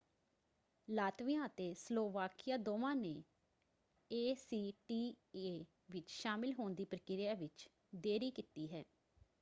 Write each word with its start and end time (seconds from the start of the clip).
Latvia 0.87 1.45
ਅਤੇ 1.45 1.73
Slovakia 1.73 2.57
ਦੋਵਾਂ 2.59 2.95
ਨੇ 2.95 3.13
ਏਸੀਟੀਏ 4.11 5.63
ਵਿੱਚ 5.89 6.09
ਸ਼ਾਮਲ 6.11 6.53
ਹੋਣ 6.53 6.73
ਦੀ 6.75 6.85
ਪ੍ਰਕਿਰਿਆ 6.85 7.33
ਵਿੱਚ 7.35 7.67
ਦੇਰੀ 7.97 8.31
ਕੀਤੀ 8.31 8.67
ਹੈ। 8.73 8.83